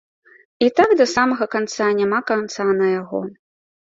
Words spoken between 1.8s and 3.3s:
няма канца на яго.